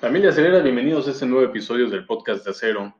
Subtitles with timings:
[0.00, 2.94] Familia Acelera, bienvenidos a este nuevo episodio del podcast de Acero.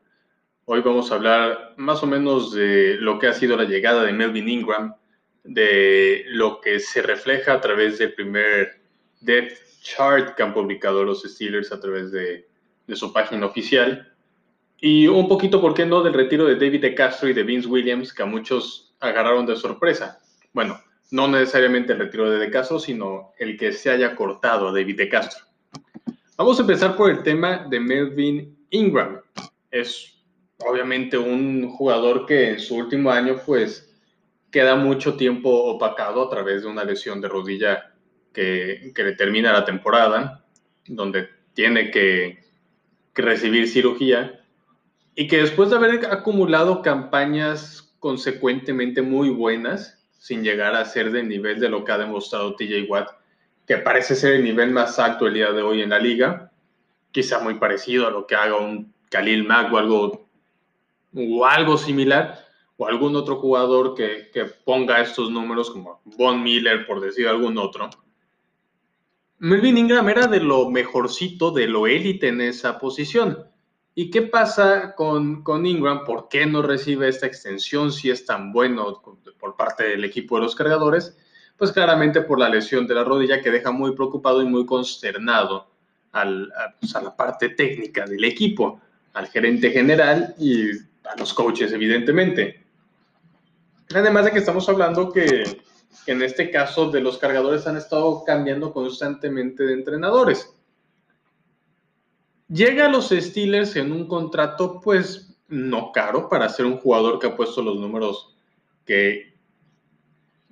[0.65, 4.13] Hoy vamos a hablar más o menos de lo que ha sido la llegada de
[4.13, 4.97] Melvin Ingram,
[5.45, 8.81] de lo que se refleja a través del primer
[9.21, 12.49] depth chart que han publicado los Steelers a través de,
[12.95, 14.13] su página oficial
[14.81, 17.69] y un poquito, ¿por qué no?, del retiro de David de Castro y de Vince
[17.69, 20.19] Williams, que a muchos agarraron de sorpresa.
[20.53, 20.81] Bueno,
[21.13, 24.97] no necesariamente el retiro de De Castro, sino el que se haya cortado a David
[24.97, 25.48] de Castro.
[26.39, 29.21] Vamos a empezar por el tema de Melvin Ingram.
[29.73, 30.23] Es
[30.65, 33.93] obviamente un jugador que en su último año pues
[34.53, 37.93] queda mucho tiempo opacado a través de una lesión de rodilla
[38.33, 40.45] que, le termina la temporada,
[40.87, 42.39] donde tiene que,
[43.13, 44.41] que recibir cirugía
[45.17, 51.29] y que después de haber acumulado campañas consecuentemente muy buenas, sin llegar a ser del
[51.29, 53.18] nivel de lo que ha demostrado TJ Watt,
[53.69, 56.51] que parece ser el nivel más alto el día de hoy en la liga,
[57.13, 60.29] quizá muy parecido a lo que haga un Khalil Mack o algo,
[61.15, 62.47] o algo similar,
[62.79, 67.59] o algún otro jugador que, que ponga estos números como Von Miller, por decir algún
[67.59, 67.91] otro.
[69.37, 73.45] Melvin Ingram era de lo mejorcito, de lo élite en esa posición.
[73.95, 76.05] ¿Y qué pasa con, con, Ingram?
[76.05, 79.03] ¿Por qué no recibe esta extensión si es tan bueno
[79.39, 81.19] por parte del equipo de los cargadores?
[81.59, 85.69] Pues claramente por la lesión de la rodilla que deja muy preocupado y muy consternado
[86.13, 86.25] a,
[86.81, 88.81] pues a, la parte técnica del equipo,
[89.13, 92.65] al gerente general y a los coaches, evidentemente.
[93.93, 95.43] Además de que estamos hablando que,
[96.07, 100.55] que en este caso de los cargadores han estado cambiando constantemente de entrenadores.
[102.49, 107.27] Llega a los Steelers en un contrato, pues, no caro para ser un jugador que
[107.27, 108.37] ha puesto los números
[108.85, 109.28] que,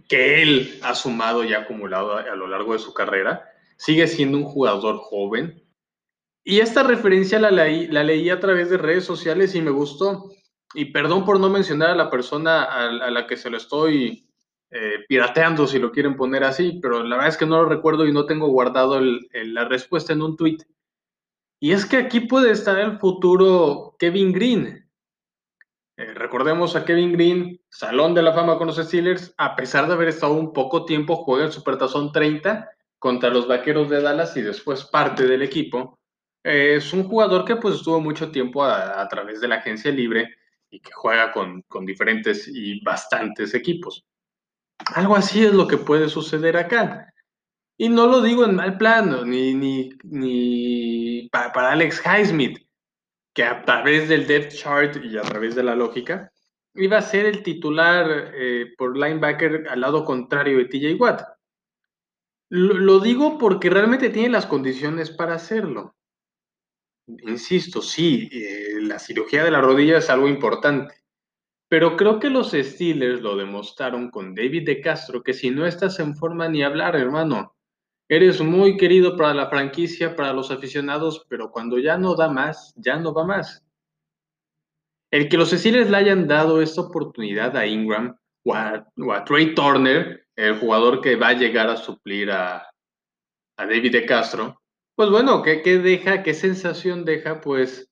[0.08, 3.44] que él ha sumado y acumulado a, lo largo de su carrera.
[3.76, 5.62] Sigue siendo un jugador joven.
[6.44, 10.30] Y esta referencia la leí, la leí a través de redes sociales y me gustó.
[10.74, 14.28] Y perdón por no mencionar a la persona a, la que se lo estoy
[14.70, 18.06] eh, pirateando, si lo quieren poner así, pero la verdad es que no lo recuerdo
[18.06, 20.58] y no tengo guardado la respuesta en un tweet.
[21.61, 24.86] Y es que aquí puede estar el futuro Kevin Green,
[25.96, 29.95] eh, recordemos a Kevin Green, Salón de la Fama con los Steelers, a pesar de
[29.95, 34.42] haber estado un poco tiempo, juega el Supertazón 30 contra los Vaqueros de Dallas y
[34.42, 35.98] después parte del equipo.
[36.45, 39.90] Eh, es un jugador que pues estuvo mucho tiempo a, a, través de la agencia
[39.90, 40.34] libre
[40.70, 44.05] y que juega con, con diferentes y bastantes equipos.
[44.95, 47.13] Algo así es lo que puede suceder acá.
[47.78, 52.65] Y no lo digo en mal plano, ni, ni, ni para, para Alex Highsmith
[53.36, 56.33] que a través del depth chart y a través de la lógica,
[56.74, 61.20] iba a ser el titular eh, por linebacker al lado contrario de TJ Watt.
[62.48, 65.95] Lo, digo porque realmente tiene las condiciones para hacerlo.
[67.07, 70.95] Insisto, sí, eh, la cirugía de la rodilla es algo importante,
[71.69, 75.98] pero creo que los Steelers lo demostraron con David de Castro, que si no estás
[75.98, 77.55] en forma ni hablar, hermano,
[78.08, 82.72] Eres muy querido para la franquicia, para los aficionados, pero cuando ya no da más,
[82.77, 83.64] ya no va más.
[85.11, 89.24] El que los Steelers le hayan dado esta oportunidad a Ingram o a, o a,
[89.24, 92.58] Trey Turner, el jugador que va a llegar a suplir a,
[93.56, 94.61] a David de Castro,
[94.96, 96.22] pues bueno, ¿qué, ¿qué, deja?
[96.22, 97.40] ¿Qué sensación deja?
[97.40, 97.90] Pues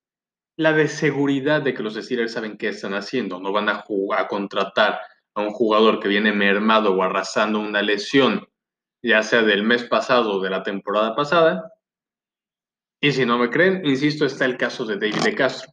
[0.56, 3.41] la de seguridad de que los Steelers saben qué están haciendo.
[3.41, 5.00] No van a, jugar, a contratar
[5.34, 8.48] a un jugador que viene mermado o arrasando una lesión
[9.04, 11.70] ya sea del mes pasado o de la temporada pasada.
[13.03, 15.70] Y si no me creen, insisto, está el caso de David de Castro.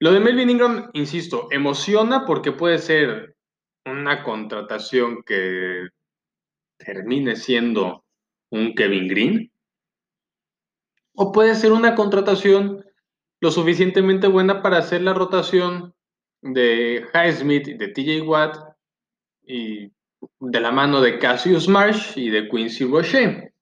[0.00, 3.36] Lo de Melvin Ingram, insisto, emociona porque puede ser
[3.84, 5.88] una contratación que
[6.78, 8.04] termine siendo
[8.50, 9.52] un Kevin Green.
[11.16, 12.84] O puede ser una contratación
[13.40, 15.92] lo suficientemente buena para hacer la rotación
[16.40, 18.56] de Highsmith, de TJ Watt
[19.42, 19.90] y
[20.40, 23.52] de la mano de Cassius Marsh y de Quincy Roche.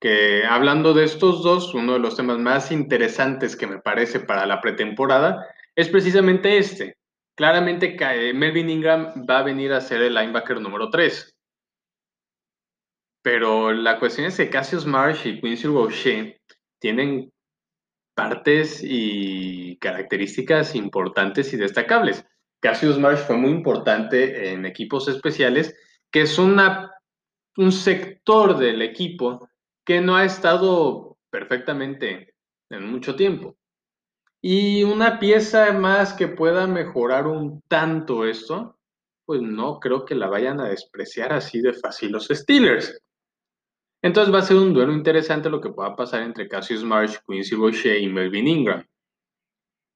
[0.00, 4.46] Que hablando de estos dos, uno de los temas más interesantes que me parece para
[4.46, 6.96] la pretemporada es precisamente este.
[7.36, 7.96] Claramente
[8.34, 11.36] Melvin Ingram va a venir a ser el linebacker número 3.
[13.22, 16.40] Pero la cuestión es que Cassius Marsh y Quincy Roche
[16.78, 17.30] tienen
[18.14, 22.24] partes y características importantes y destacables.
[22.60, 25.74] Cassius Marsh fue muy importante en equipos especiales
[26.10, 26.92] que es una,
[27.56, 29.48] un sector del equipo
[29.84, 32.34] que no ha estado perfectamente
[32.70, 33.56] en mucho tiempo.
[34.42, 38.78] Y una pieza más que pueda mejorar un tanto esto,
[39.26, 43.00] pues no creo que la vayan a despreciar así de fácil los Steelers.
[44.02, 47.54] Entonces va a ser un duelo interesante lo que pueda pasar entre Cassius Marsh, Quincy
[47.54, 48.86] Roche y Melvin Ingram.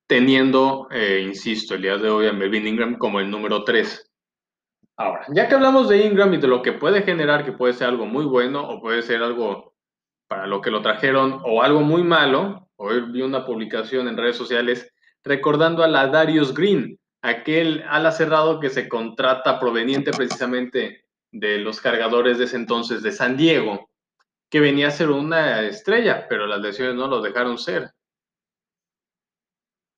[0.07, 4.14] Teniendo, eh, insisto, el día de hoy a Melvin Ingram como el número 3.
[4.97, 7.89] Ahora, ya que hablamos de Ingram y de lo que puede generar, que puede ser
[7.89, 9.75] algo muy bueno o puede ser algo
[10.29, 14.37] para lo que lo trajeron o algo muy malo, hoy vi una publicación en redes
[14.37, 14.93] sociales
[15.25, 21.81] recordando a la Darius Green, aquel ala cerrado que se contrata proveniente precisamente de los
[21.81, 23.91] cargadores de ese entonces de San Diego,
[24.49, 27.91] que venía a ser una estrella, pero las lesiones no lo dejaron ser.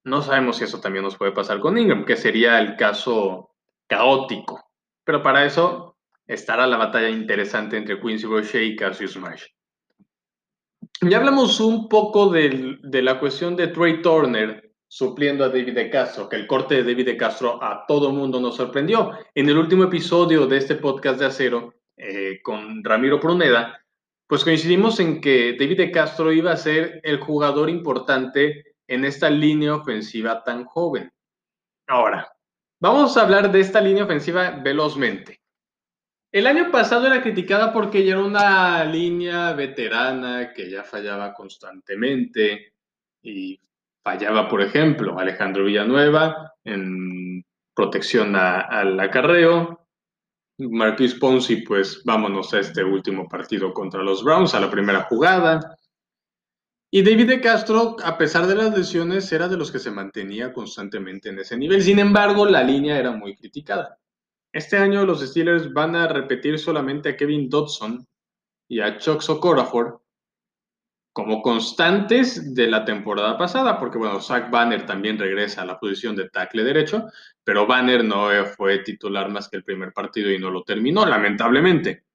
[0.05, 3.51] No sabemos si eso también nos puede pasar con Ingram, que sería el caso
[3.87, 4.66] caótico.
[5.07, 9.47] Pero para eso estará la batalla interesante entre Quincy Roche y Cassius Marsh.
[11.01, 15.91] Ya hablamos un poco de, de la cuestión de Trey Turner supliendo a David de
[15.91, 19.13] Castro, que el corte de David de Castro a todo mundo nos sorprendió.
[19.35, 23.81] En el último episodio de este podcast de Acero, eh, con Ramiro Pruneda,
[24.27, 29.31] pues coincidimos en que David de Castro iba a ser el jugador importante en esta
[29.31, 31.13] línea ofensiva tan joven.
[31.87, 32.36] Ahora,
[32.81, 35.41] vamos a hablar de esta línea ofensiva velozmente.
[36.33, 42.75] El año pasado era criticada porque ya era una línea veterana que ya fallaba constantemente
[43.23, 43.59] y
[44.03, 47.45] fallaba, por ejemplo, Alejandro Villanueva en
[47.75, 49.89] protección al acarreo.
[50.59, 55.77] Marquis Ponzi, pues vámonos a este último partido contra los Browns, a la primera jugada.
[56.97, 60.55] Y David de Castro, a pesar de las lesiones, era de los que se mantenía
[60.55, 61.83] constantemente en ese nivel.
[61.83, 63.99] Sin embargo, la línea era muy criticada.
[64.51, 68.07] Este año los Steelers van a repetir solamente a Kevin Dodson
[68.67, 70.01] y a Chuck Socorafor
[71.13, 76.17] como constantes de la temporada pasada, porque bueno, Zach Banner también regresa a la posición
[76.17, 77.09] de tackle derecho,
[77.45, 82.06] pero Banner no fue titular más que el primer partido y no lo terminó, lamentablemente.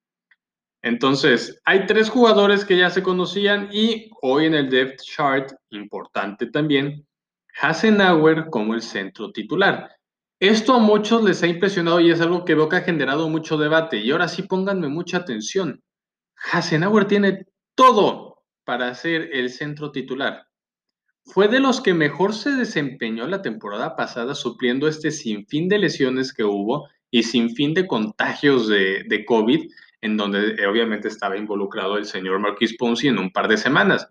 [0.84, 6.48] Entonces, hay tres jugadores que ya se conocían y hoy en el depth chart, importante
[6.48, 7.06] también,
[7.62, 9.92] Hasenauer como el centro titular.
[10.40, 13.58] Esto a muchos les ha impresionado y es algo que veo que ha generado mucho
[13.58, 13.98] debate.
[13.98, 15.84] Y ahora sí pónganme mucha atención.
[16.52, 17.46] Hasenauer tiene
[17.76, 20.48] todo para ser el centro titular.
[21.26, 26.34] Fue de los que mejor se desempeñó la temporada pasada supliendo este sinfín de lesiones
[26.34, 29.70] que hubo y sinfín de contagios de, de COVID,
[30.02, 34.10] en donde eh, obviamente estaba involucrado el señor Marquis Ponzi en un par de semanas.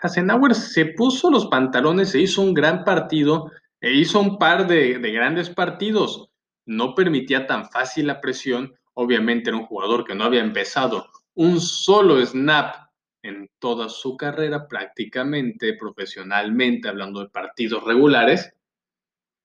[0.00, 3.50] Hasenauer se puso los pantalones e hizo un gran partido,
[3.80, 6.30] e hizo un par de, de grandes partidos.
[6.66, 8.74] No permitía tan fácil la presión.
[8.94, 12.88] Obviamente era un jugador que no había empezado un solo snap
[13.22, 18.52] en toda su carrera, prácticamente profesionalmente, hablando de partidos regulares.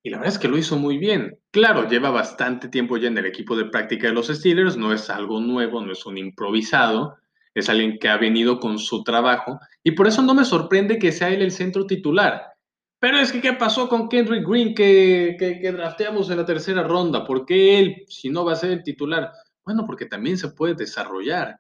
[0.04, 1.40] Y la verdad es que lo hizo muy bien.
[1.52, 5.10] Claro, lleva bastante tiempo ya en el equipo de práctica de los Steelers, no es
[5.10, 7.16] algo nuevo, no es un improvisado,
[7.54, 11.14] es alguien que ha venido con su trabajo y por eso no me sorprende que
[11.14, 12.54] sea él el centro titular.
[13.00, 17.26] Pero es que, ¿qué pasó con Kendrick Green que, que, drafteamos en la tercera ronda?
[17.26, 19.32] ¿Por qué él, si no va a ser el titular?
[19.66, 21.60] Bueno, porque también se puede desarrollar.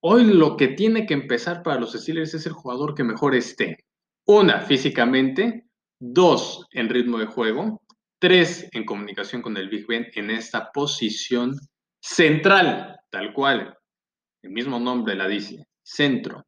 [0.00, 3.84] Hoy lo que tiene que empezar para los Steelers es el jugador que mejor esté.
[4.26, 5.63] Una, físicamente.
[5.98, 7.82] Dos, en ritmo de juego.
[8.18, 11.54] Tres, en comunicación con el Big Ben en esta posición
[12.00, 13.76] central, tal cual.
[14.42, 16.46] El mismo nombre la dice, centro.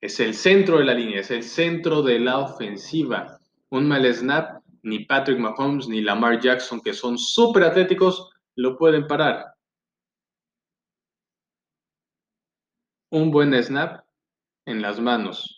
[0.00, 3.38] Es el centro de la línea, es el centro de la ofensiva.
[3.70, 9.06] Un mal snap, ni Patrick Mahomes ni Lamar Jackson, que son súper atléticos, lo pueden
[9.06, 9.58] parar.
[13.10, 14.04] un buen snap
[14.66, 15.57] en las manos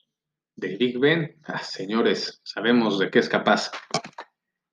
[0.61, 1.37] de Big Ben.
[1.45, 3.71] Ah, señores, sabemos de qué es capaz.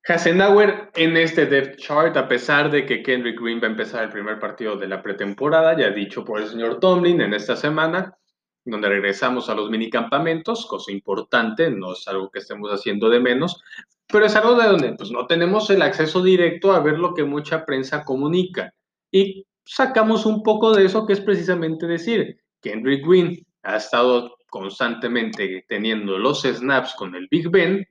[0.05, 4.09] Hasenauer en este depth chart, a pesar de que Kendrick Green va a empezar el
[4.09, 8.17] primer partido de la pretemporada, ya dicho por el señor Tomlin en esta semana,
[8.63, 13.61] donde regresamos a los minicampamentos, cosa importante, no es algo que estemos haciendo de menos,
[14.07, 17.23] pero es algo de donde pues, no tenemos el acceso directo a ver lo que
[17.23, 18.73] mucha prensa comunica.
[19.11, 25.65] Y sacamos un poco de eso, que es precisamente decir, Kendrick Green ha estado constantemente
[25.67, 27.87] teniendo los snaps con el Big Ben.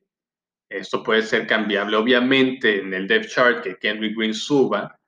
[0.69, 4.99] Esto puede ser cambiable, obviamente, en el depth chart que Kendrick Green suba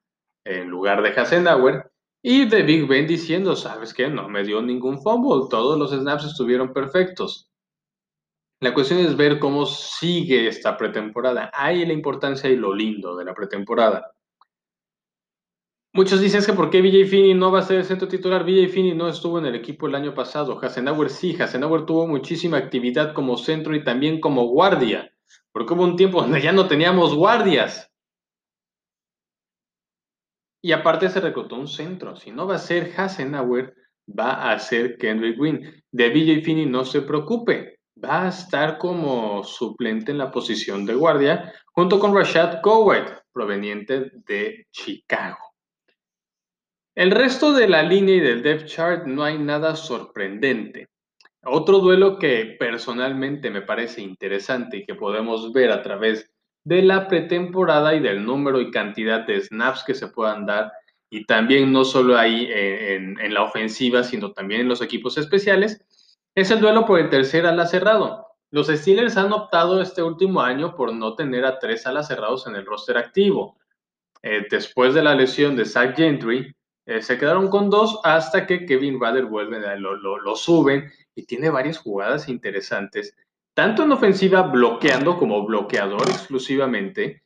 [0.45, 1.91] en lugar de Hasenauer.
[2.23, 4.09] Y de Big Ben diciendo, ¿sabes qué?
[4.09, 7.51] No me dio ningún fumble, todos los snaps estuvieron perfectos.
[8.61, 11.51] La cuestión es ver cómo sigue esta pretemporada.
[11.55, 14.13] Ahí la importancia y lo lindo de la pretemporada.
[15.99, 18.45] Muchos dicen que por qué BJ Finney no va a ser el centro titular.
[18.45, 20.57] BJ Finney no estuvo en el equipo el año pasado.
[20.63, 21.37] Hasenauer sí.
[21.43, 25.13] Hasenauer tuvo muchísima actividad como centro y también como guardia.
[25.51, 27.91] Porque hubo un tiempo donde ya no teníamos guardias.
[30.63, 32.15] Y aparte se reclutó un centro.
[32.15, 33.75] Si no va a ser Hasenauer,
[34.09, 35.83] va a ser Kendrick Green.
[35.91, 40.95] De BJ Finney no se preocupe, va a estar como suplente en la posición de
[40.95, 45.48] guardia junto con Rashad Coward, proveniente de Chicago.
[46.99, 50.89] El resto de la línea y del depth chart no hay nada sorprendente.
[51.45, 56.29] Otro duelo que personalmente me parece interesante y que podemos ver a través
[56.65, 60.73] de la pretemporada y del número y cantidad de snaps que se puedan dar
[61.09, 65.81] y también no solo ahí en, la ofensiva, sino también en los equipos especiales,
[66.35, 68.27] es el duelo por el tercer ala cerrado.
[68.51, 72.57] Los Steelers han optado este último año por no tener a tres alas cerrados en
[72.57, 73.57] el roster activo.
[74.21, 76.53] Eh, después de la lesión de Zach Gentry,
[76.89, 81.51] eh, se quedaron con dos hasta que Kevin Rudder vuelve, lo, lo, suben y tiene
[81.51, 83.15] varias jugadas interesantes,
[83.53, 87.23] tanto en ofensiva bloqueando como bloqueador exclusivamente,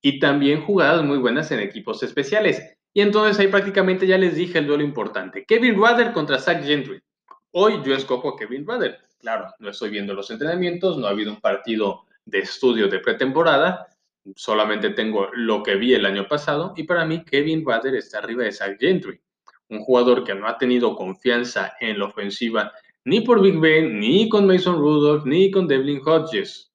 [0.00, 2.62] y también jugadas muy buenas en equipos especiales.
[2.94, 5.44] Y entonces ahí prácticamente ya les dije el duelo importante.
[5.44, 7.02] Kevin Rudder contra Zach Gentry.
[7.50, 8.96] Hoy yo escojo a Kevin Rudder.
[9.18, 13.88] Claro, no estoy viendo los entrenamientos, no ha habido un partido de estudio de pretemporada,
[14.34, 18.44] solamente tengo lo que vi el año pasado y para mí Kevin Bader está arriba
[18.44, 19.20] de Zach Gentry,
[19.68, 22.72] un jugador que no ha tenido confianza en la ofensiva
[23.04, 26.72] ni por Big Ben, ni con Mason Rudolph, ni con Devlin Hodges.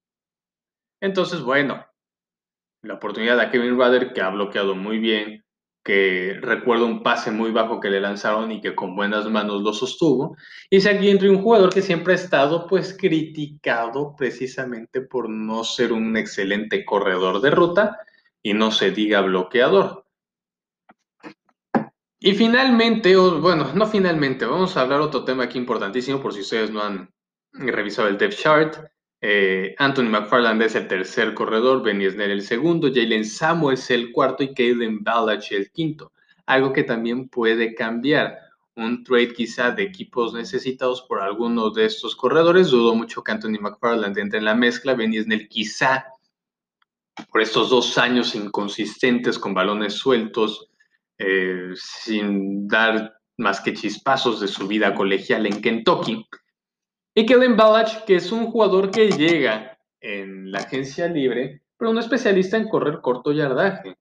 [0.99, 1.85] Entonces, bueno,
[2.81, 5.44] la oportunidad de Kevin Bader que ha bloqueado muy bien,
[5.86, 9.72] que recuerdo un pase muy bajo que le lanzaron y que con buenas manos lo
[9.72, 10.36] sostuvo.
[10.68, 15.94] Y Zach Gentry, un jugador que siempre ha estado pues criticado precisamente por no ser
[15.94, 18.00] un excelente corredor de ruta
[18.42, 20.08] y no se diga bloqueador.
[22.20, 26.72] Y finalmente, bueno, no finalmente, vamos a hablar otro tema aquí importantísimo por si ustedes
[26.72, 27.13] no han
[27.54, 28.77] revisado el depth chart.
[29.27, 34.44] Eh, Anthony McFarland es el tercer corredor, Benny Snell el segundo, Jalen Samuels el cuarto
[34.44, 36.12] y Caden Ballach el quinto.
[36.46, 38.38] Algo que también puede cambiar.
[38.75, 42.70] Un trade quizá de equipos necesitados por alguno de estos corredores.
[42.70, 44.94] Dudo mucho que Anthony McFarland entre en la mezcla.
[44.94, 46.05] Benny Snell quizá
[47.32, 50.70] por estos dos años inconsistentes con balones sueltos,
[51.17, 56.27] eh, sin dar más que chispazos de su vida colegial en Kentucky
[57.17, 61.98] y Kellen Balach, que es un jugador que llega en la agencia libre, pero un
[61.98, 63.95] especialista en correr corto yardaje.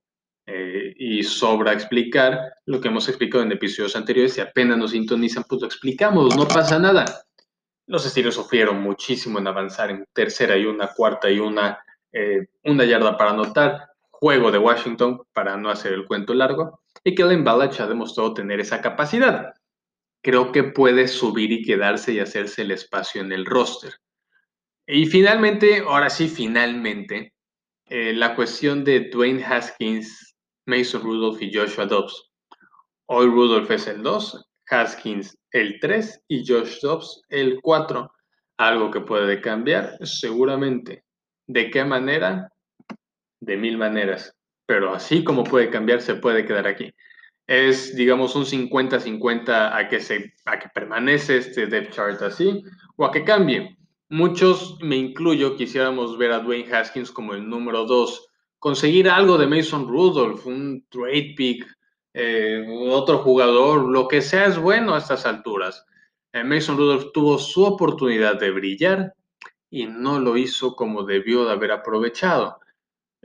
[0.46, 4.34] Eh, y sobra explicar lo que hemos explicado en episodios anteriores.
[4.34, 7.24] Si apenas nos sintonizan, pues lo explicamos, no pasa nada.
[7.86, 11.78] Los estilos sufrieron muchísimo en avanzar en tercera y una, cuarta y una,
[12.12, 13.90] eh, una yarda para anotar.
[14.10, 16.80] Juego de Washington para no hacer el cuento largo.
[17.04, 19.54] Y Kellen Balach ha demostrado tener esa capacidad
[20.24, 23.92] creo que puede subir y quedarse y hacerse el espacio en el roster.
[24.86, 27.34] Y finalmente, ahora sí, finalmente,
[27.90, 30.34] eh, la cuestión de Dwayne Haskins,
[30.66, 32.30] Mason Rudolph y Joshua Dobbs.
[33.06, 38.10] Hoy Rudolph es el 2, Haskins el 3 y Josh Dobbs el 4.
[38.56, 41.04] Algo que puede cambiar, seguramente.
[41.46, 42.48] ¿De qué manera?
[43.40, 44.34] De mil maneras.
[44.64, 46.94] Pero así como puede cambiar, se puede quedar aquí
[47.46, 52.62] es, digamos, un 50-50 a, que se, a que permanece este depth chart así
[52.96, 53.76] o a que cambie.
[54.08, 59.46] Muchos, me incluyo, quisiéramos ver a Dwayne Haskins como el número 2, conseguir algo de
[59.46, 61.66] Mason Rudolph, un trade pick,
[62.14, 65.84] eh, otro jugador, lo que sea es bueno a estas alturas.
[66.32, 69.14] Eh, Mason Rudolph tuvo su oportunidad de brillar
[69.68, 72.58] y no lo hizo como debió de haber aprovechado.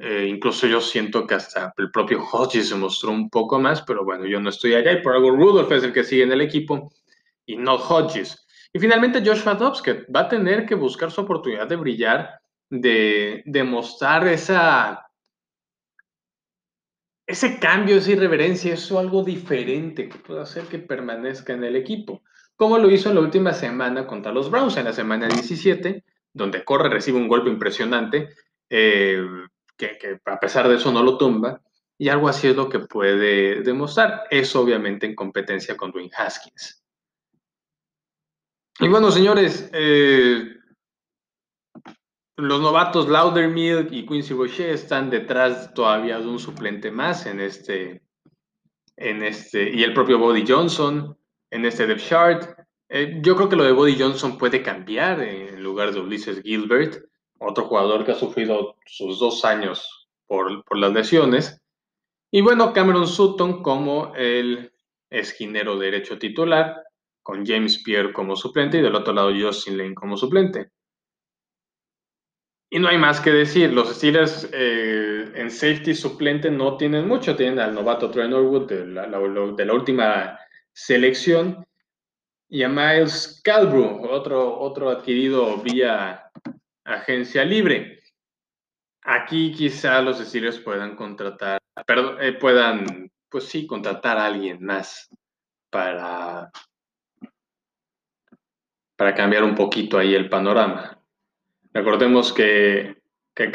[0.02, 4.06] Eh, incluso yo siento que hasta el propio Hodges se mostró un poco más, pero
[4.06, 6.40] bueno, yo no estoy allá y por algo Rudolph es el que sigue en el
[6.40, 6.90] equipo
[7.46, 8.48] y no Hodges.
[8.72, 12.40] Y finalmente Joshua Dobbs, que va a tener que buscar su oportunidad de brillar,
[12.70, 15.06] de, demostrar esa,
[17.28, 22.24] ese cambio, esa irreverencia, eso algo diferente que puede hacer que permanezca en el equipo.
[22.56, 26.64] Como lo hizo en la última semana contra los Browns, en la semana 17, donde
[26.64, 28.30] corre, recibe un golpe impresionante.
[28.70, 29.26] Eh,
[29.80, 31.62] que, a pesar de eso no lo tumba,
[31.98, 34.26] y algo así es lo que puede demostrar.
[34.30, 36.84] Eso obviamente en competencia con Dwayne Haskins.
[38.80, 40.56] Y bueno, señores, eh,
[42.38, 48.02] los novatos Laudermilk y Quincy Rocher están detrás todavía de un suplente más en este,
[48.96, 51.18] en este, y el propio Body Johnson
[51.52, 52.60] en este depth chart.
[52.88, 57.09] Eh, yo creo que lo de Body Johnson puede cambiar en lugar de Ulises Gilbert
[57.40, 61.62] otro jugador que ha sufrido sus dos años por, las lesiones.
[62.32, 64.72] Y bueno, Cameron Sutton como el
[65.10, 66.84] esquinero derecho titular,
[67.24, 70.70] con James Pierre como suplente y del otro lado Justin Lane como suplente.
[72.72, 77.36] Y no hay más que decir, los Steelers eh, en safety suplente no tienen mucho,
[77.36, 80.40] tienen al novato Trey Norwood de la, última
[80.72, 81.66] selección
[82.48, 86.29] y a Miles Calbrew, otro, otro adquirido vía
[86.96, 88.00] agencia libre.
[89.04, 95.10] Aquí quizá los Steelers puedan contratar, perdón, eh, puedan, pues sí, contratar a alguien más
[95.70, 96.52] para,
[98.96, 101.02] para cambiar un poquito ahí el panorama.
[101.74, 102.98] Recordemos que,
[103.34, 103.48] que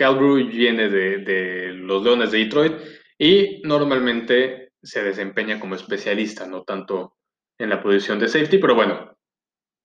[0.50, 2.74] viene de, de los Leones de Detroit
[3.18, 7.16] y normalmente se desempeña como especialista, no tanto
[7.58, 9.16] en la posición de safety, pero bueno,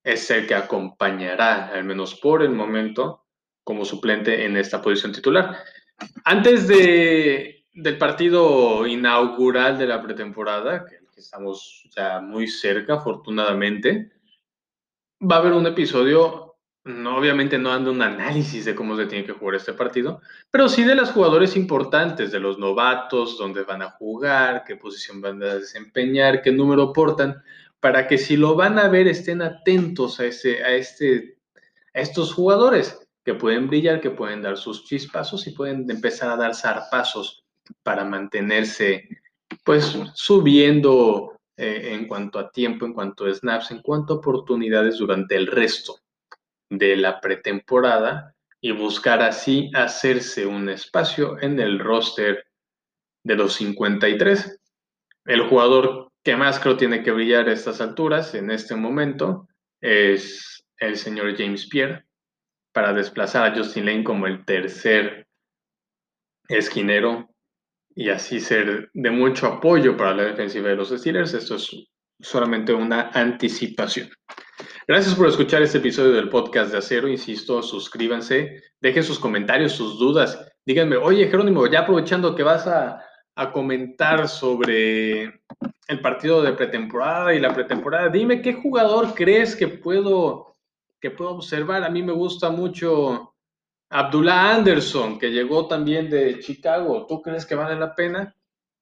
[0.03, 3.25] es el que acompañará, al menos por el momento,
[3.70, 5.56] como suplente en esta posición titular.
[6.24, 14.12] Antes de, del partido inaugural de la pretemporada, que estamos ya muy cerca, afortunadamente,
[15.22, 19.24] va a haber un episodio no, obviamente no ando un análisis de cómo se tiene
[19.24, 23.84] que jugar este partido, pero sí de los jugadores importantes, de los novatos, dónde van
[23.84, 27.44] a jugar, qué posición van a desempeñar, qué número portan,
[27.80, 31.38] para que si lo van a ver estén atentos a, ese, a, este,
[31.94, 36.36] a estos jugadores que pueden brillar, que pueden dar sus chispazos y pueden empezar a
[36.36, 37.45] dar zarpazos
[37.83, 39.07] para mantenerse
[39.63, 44.98] pues subiendo eh, en cuanto a tiempo, en cuanto a snaps, en cuanto a oportunidades
[44.98, 46.00] durante el resto
[46.71, 52.48] de la pretemporada y buscar así hacerse un espacio en el roster
[53.24, 54.59] de los 53.
[55.25, 59.48] El jugador que más creo tiene que brillar a estas alturas en este momento
[59.81, 62.09] es el señor James Pierre
[62.79, 65.27] para desplazar a Justin Lane como el tercer
[66.48, 67.27] esquinero
[67.93, 71.33] y así ser de mucho apoyo para la defensiva de los Steelers.
[71.33, 71.69] Esto es
[72.21, 74.09] solamente una anticipación.
[74.88, 77.09] Gracias por escuchar este episodio del podcast de Acero.
[77.09, 80.50] Insisto, suscríbanse, dejen sus comentarios, sus dudas.
[80.65, 83.05] Díganme, oye, Jerónimo, ya aprovechando que vas a,
[83.51, 85.24] comentar sobre
[85.88, 90.49] el partido de pretemporada y la pretemporada, dime qué jugador crees que puedo,
[91.00, 91.84] que puedo observar.
[91.84, 93.36] A mí me gusta mucho
[93.89, 97.05] Abdullah Anderson, que llegó también de Chicago.
[97.07, 98.35] ¿Tú crees que vale la pena?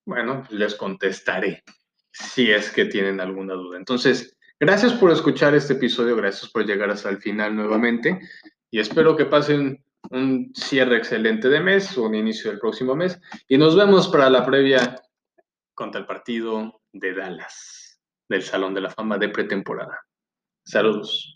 [0.06, 1.64] Bueno, les contestaré
[2.12, 3.78] si es que tienen alguna duda.
[3.78, 8.20] Entonces, Gracias por escuchar este episodio, gracias por llegar hasta el final nuevamente
[8.72, 13.60] y espero que pasen un cierre excelente de mes un inicio del próximo mes y
[13.60, 15.00] nos vemos para la previa
[15.76, 20.00] contra el partido de Dallas del Salón de la Fama de pretemporada.
[20.66, 21.36] Saludos.